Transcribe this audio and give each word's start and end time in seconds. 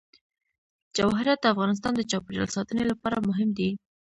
جواهرات 0.95 1.39
د 1.41 1.45
افغانستان 1.53 1.93
د 1.95 2.01
چاپیریال 2.11 2.49
ساتنې 2.55 2.83
لپاره 2.91 3.25
مهم 3.29 3.49
دي. 3.57 3.69